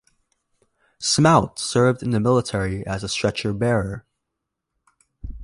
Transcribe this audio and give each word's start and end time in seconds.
Smout 0.99 1.59
served 1.59 2.01
in 2.01 2.09
the 2.09 2.45
army 2.55 2.83
as 2.87 3.03
a 3.03 3.07
stretcher 3.07 3.53
bearer. 3.53 4.03